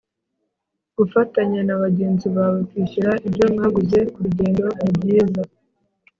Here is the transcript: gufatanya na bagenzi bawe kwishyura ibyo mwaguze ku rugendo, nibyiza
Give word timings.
gufatanya 0.97 1.61
na 1.67 1.75
bagenzi 1.83 2.27
bawe 2.35 2.59
kwishyura 2.69 3.11
ibyo 3.27 3.45
mwaguze 3.53 3.97
ku 4.11 4.19
rugendo, 4.25 4.65
nibyiza 4.81 5.41